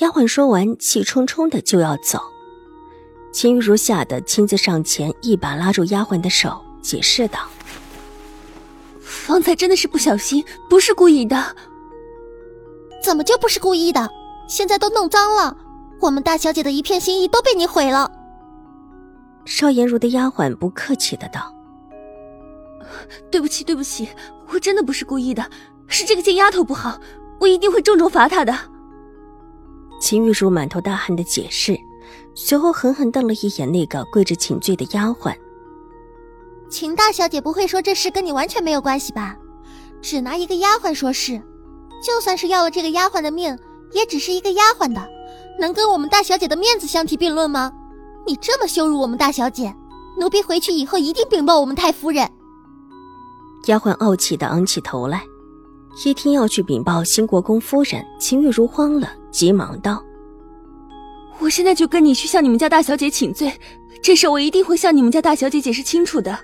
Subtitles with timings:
[0.00, 2.18] 丫鬟说完，气冲冲的就要走。
[3.30, 7.40] 秦玉如吓得亲自上前，一把拉住丫鬟的手，解释道
[9.00, 11.54] ：“方才真的是不小心，不是故意的。
[13.02, 14.08] 怎么就不是故意的？
[14.48, 15.54] 现在都弄脏了，
[16.00, 18.10] 我们大小姐的一片心意都被你毁了。”
[19.44, 21.54] 邵颜如的丫鬟不客气的道
[23.30, 24.08] ：“对不起，对不起，
[24.54, 25.50] 我真的不是故意的，
[25.86, 26.98] 是这个贱丫头不好，
[27.40, 28.58] 我一定会重重罚她的。”
[30.02, 31.78] 秦玉茹满头大汗的解释，
[32.34, 35.32] 随后狠狠瞪了一眼那个跪着请罪的丫鬟。
[36.68, 39.36] 秦大小姐不会说这事跟你完全没有关系吧？
[40.02, 41.40] 只拿一个丫鬟说事，
[42.04, 43.56] 就算是要了这个丫鬟的命，
[43.92, 45.08] 也只是一个丫鬟的，
[45.60, 47.72] 能跟我们大小姐的面子相提并论吗？
[48.26, 49.72] 你这么羞辱我们大小姐，
[50.18, 52.28] 奴婢回去以后一定禀报我们太夫人。
[53.66, 55.22] 丫鬟傲气的昂起头来，
[56.04, 59.08] 一听要去禀报新国公夫人，秦玉茹慌了。
[59.30, 60.04] 急忙道
[61.40, 63.52] ：“我现在就跟你去向你们家大小姐请罪，
[64.02, 66.38] 这事我一定会向你们家大小姐解释清楚的。”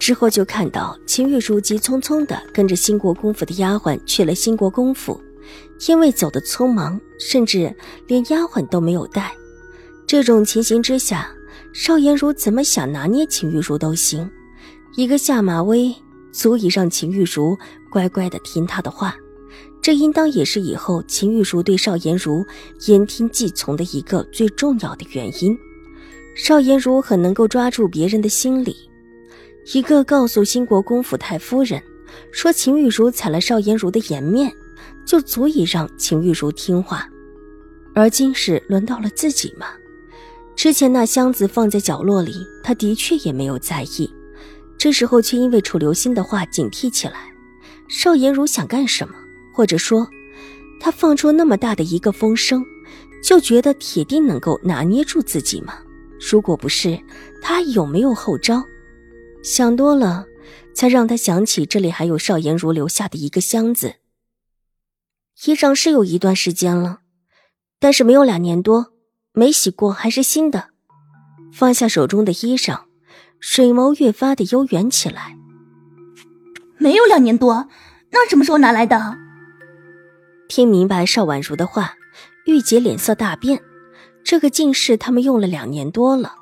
[0.00, 5.20] 之后就看到秦玉茹急匆匆的跟着新国公府的丫鬟去了新国公府，
[5.86, 7.74] 因为走得匆忙，甚至
[8.06, 9.32] 连丫鬟都没有带。
[10.06, 11.30] 这种情形之下，
[11.72, 14.28] 邵颜如怎么想拿捏秦玉茹都行，
[14.96, 15.94] 一个下马威
[16.34, 17.56] 足以让秦玉茹
[17.88, 19.14] 乖乖的听他的话。
[19.80, 22.44] 这应当也是以后秦玉茹对邵颜如
[22.86, 25.56] 言听计从的一个最重要的原因。
[26.34, 28.74] 邵颜如很能够抓住别人的心理，
[29.72, 31.80] 一个告诉新国公府太夫人，
[32.32, 34.52] 说秦玉茹踩了邵颜如的颜面，
[35.06, 37.08] 就足以让秦玉茹听话。
[37.94, 39.66] 而今是轮到了自己吗？
[40.56, 44.10] 之前那箱子放在角落里，他的确也没有在意，
[44.84, 47.32] 这时候却因为楚留心的话警惕起来。
[47.88, 49.14] 邵颜如想干什么？
[49.50, 50.06] 或者说，
[50.78, 52.62] 他放出那么大的一个风声，
[53.22, 55.78] 就觉得铁定能够拿捏住自己吗？
[56.30, 57.02] 如果不是，
[57.40, 58.62] 他有没有后招？
[59.42, 60.26] 想多了，
[60.74, 63.94] 才让他想起这里还有邵颜如留下的一个箱子。
[65.46, 66.98] 衣裳是有一段时间了，
[67.78, 68.92] 但是没有两年多，
[69.32, 70.68] 没洗过，还是新的。
[71.50, 72.82] 放下手中的衣裳，
[73.46, 75.36] 水眸越发的悠远起来。
[76.78, 77.68] 没有两年多，
[78.10, 79.18] 那什么时候拿来的？
[80.48, 81.94] 听明白邵婉如的话，
[82.46, 83.60] 玉洁脸色大变。
[84.24, 86.34] 这个进士他们用了两年多了，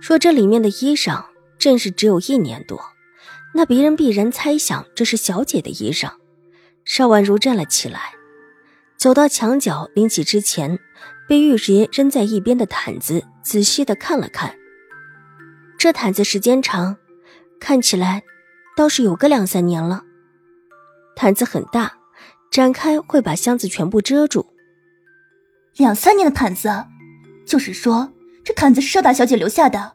[0.00, 1.22] 说这里面的衣裳
[1.58, 2.80] 正是只有一年多，
[3.54, 6.12] 那别人必然猜想这是小姐的衣裳。
[6.86, 8.14] 邵婉如站了起来，
[8.96, 10.78] 走到墙角，拎起之前
[11.28, 14.57] 被玉洁扔在一边的毯子，仔细的看了看。
[15.78, 16.96] 这毯子时间长，
[17.60, 18.24] 看起来
[18.76, 20.02] 倒是有个两三年了。
[21.16, 21.94] 毯子很大。
[22.50, 24.46] 展开会把箱子全部遮住。
[25.76, 26.86] 两三年的毯子，
[27.44, 28.10] 就是说
[28.42, 29.92] 这毯子是邵大小姐留下的，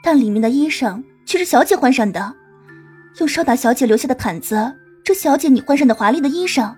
[0.00, 2.36] 但里面的衣裳却是小姐换上的。
[3.18, 6.76] 用邵大小姐留下的毯子，这小姐你换上的华丽的衣裳，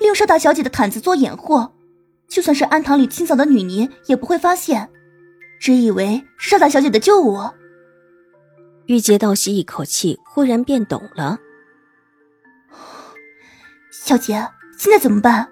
[0.00, 1.68] 利用邵大小姐的毯子做掩护，
[2.26, 4.88] 就算是安堂里清扫的女尼也不会发现，
[5.60, 7.38] 只以为是邵大小姐的旧物。
[8.86, 11.38] 玉洁倒吸一口气，忽然变懂了。
[13.90, 14.46] 小姐，
[14.78, 15.48] 现在怎么办？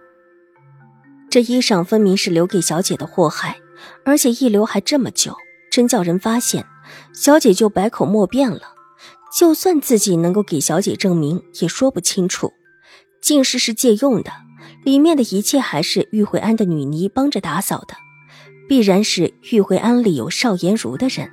[1.29, 3.59] 这衣裳分明是留给小姐的祸害，
[4.05, 5.37] 而且一留还这么久，
[5.69, 6.65] 真叫人发现，
[7.13, 8.61] 小姐就百口莫辩了。
[9.37, 12.53] 就算自己能够给小姐证明，也说不清楚。
[13.21, 14.31] 净室是借用的，
[14.85, 17.97] 里面的一切还是玉慧安的女尼帮着打扫的，
[18.69, 21.33] 必然是玉慧安里有邵颜如的人，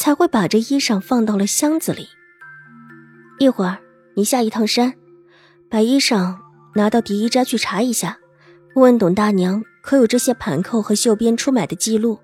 [0.00, 2.08] 才会把这衣裳放到了箱子里。
[3.38, 3.76] 一会儿
[4.14, 4.94] 你下一趟山，
[5.68, 6.38] 把衣裳。
[6.74, 8.16] 拿到狄一斋去查一下，
[8.76, 12.18] 问问董大娘可有这些盘扣和绣边出买的记录。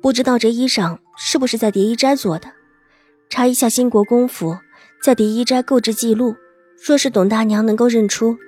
[0.00, 2.48] 不知道这衣裳是不是在狄一斋做的？
[3.28, 4.56] 查一下兴国公府
[5.02, 6.34] 在狄一斋购置记录。
[6.86, 8.38] 若是董大娘能够认出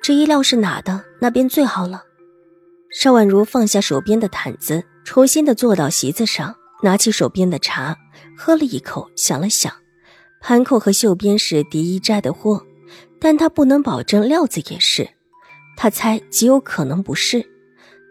[0.00, 2.04] 这衣料是哪的，那便最好了。
[2.90, 6.54] 邵婉如放下手边的毯子，重新的坐到席子上，
[6.84, 7.96] 拿起手边的茶，
[8.36, 9.72] 喝了一口，想了想，
[10.42, 12.62] 盘扣和袖边是狄一斋的货。
[13.18, 15.08] 但他不能保证料子也是，
[15.78, 17.48] 他猜极有可能不是。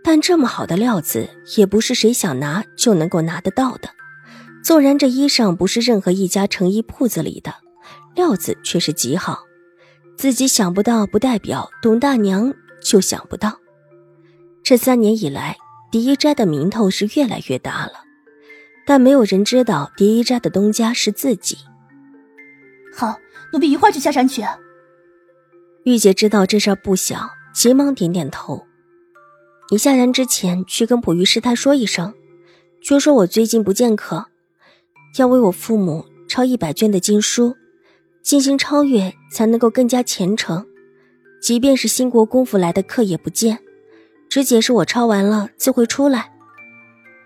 [0.04, 3.90] 但这么好的料子，也不是谁想拿就能够拿得到的。
[4.64, 7.54] 纵然这衣裳不是任何一家成衣铺子里的，
[8.16, 9.44] 料子却是极好。
[10.18, 13.60] 自己想不到，不代表董大娘就想不到。
[14.64, 15.58] 这三年以来，
[15.92, 17.94] 狄一斋的名头是越来越大了，
[18.85, 21.57] 但没有人知道狄一斋的东家是自己。
[22.95, 23.18] 好，
[23.51, 24.44] 奴婢一会儿就下山去。
[25.85, 28.65] 玉姐知道这事儿不小，急忙点点头。
[29.71, 32.13] 你下山之前去跟溥仪师太说一声，
[32.81, 34.25] 就说我最近不见客。
[35.18, 37.56] 要为我父母抄一百卷的经书，
[38.21, 40.65] 进行超越，才能够更加虔诚。
[41.41, 43.59] 即便是新国公府来的客也不见，
[44.30, 46.32] 只解释我抄完了自会出来。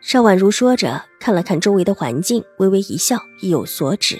[0.08, 4.18] 邵婉如说着，看了看周围的环境，微微一笑，意有所指。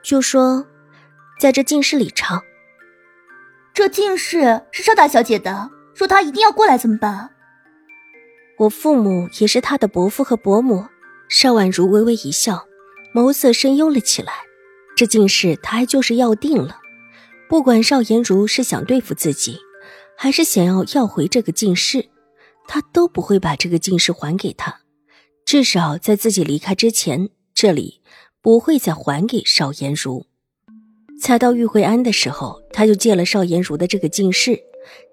[0.00, 0.64] 就说，
[1.40, 2.40] 在这进室里唱。
[3.74, 7.30] 这进室是邵大小姐的，说她一定要过来怎么办？
[8.58, 10.86] 我父母也是她的伯父和伯母。
[11.28, 12.64] 邵婉如微微一笑，
[13.12, 14.32] 眸色深幽了起来。
[14.94, 16.78] 这进士，她还就是要定了。
[17.48, 19.58] 不管邵颜如是想对付自己，
[20.16, 22.06] 还是想要要回这个进士，
[22.68, 24.82] 她都不会把这个进士还给他。
[25.44, 28.02] 至少在自己离开之前，这里
[28.42, 30.26] 不会再还给邵颜如。
[31.20, 34.60] 才到玉慧庵的时候，他就借了邵颜如的这个进士，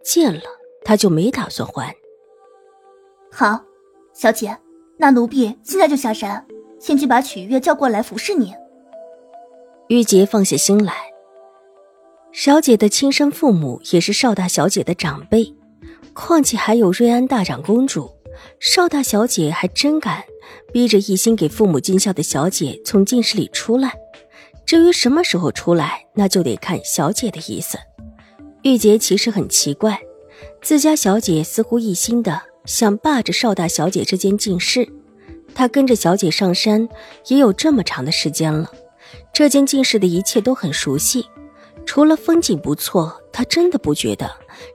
[0.03, 0.41] 借了
[0.83, 1.95] 他就没打算还。
[3.31, 3.63] 好，
[4.13, 4.55] 小姐。
[4.97, 6.45] 那奴婢现在就下山，
[6.79, 8.53] 先去把曲月叫过来服侍你。
[9.89, 10.93] 玉洁放下心来，
[12.31, 15.53] 小姐的亲生父母也是邵大小姐的长辈，
[16.13, 18.09] 况且还有瑞安大长公主，
[18.59, 20.23] 邵大小姐还真敢
[20.71, 23.93] 逼着一心给父母尽孝的小姐从进室里出来。
[24.65, 27.77] 至于什么时候出来，那就得看小姐的意思。
[28.63, 30.01] 玉洁其实很奇怪，
[30.61, 32.41] 自家小姐似乎一心的。
[32.65, 34.89] 想霸着邵大小姐这间进士，
[35.53, 36.89] 她跟着小姐上山
[37.27, 38.71] 也有这么长的时间了，
[39.31, 41.27] 这间进士的一切都很熟悉。
[41.85, 44.31] 除了风景不错，她真的不觉得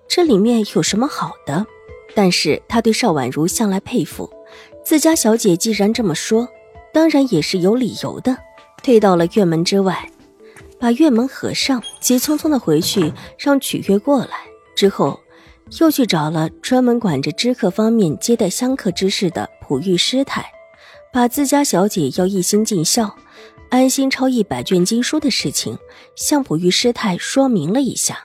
[0.08, 1.66] 这里面有什么好的。
[2.14, 4.28] 但是他对邵婉如向来佩服，
[4.84, 6.48] 自家小姐既然这么说，
[6.92, 8.36] 当然也是有理由的。
[8.82, 10.10] 退到了院门之外，
[10.78, 14.40] 把院门合上，急匆匆的回去让曲月过来
[14.74, 15.20] 之后。
[15.78, 20.44] 又去找了专门管着知客方面接待香客之事的普玉师太，
[21.12, 23.14] 把自家小姐要一心尽孝、
[23.68, 25.78] 安心抄一百卷经书的事情
[26.16, 28.24] 向普玉师太说明了一下。